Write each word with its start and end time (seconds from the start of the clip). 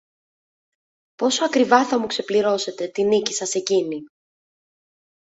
Πόσο 1.15 1.45
ακριβά 1.45 1.85
θα 1.85 1.99
μου 1.99 2.07
ξεπληρώσετε 2.07 2.87
τη 2.87 3.03
νίκη 3.03 3.33
σας 3.33 3.55
εκείνη! 3.55 4.03